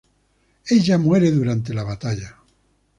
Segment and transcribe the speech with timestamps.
[0.65, 2.35] Ella muere durante la batalla.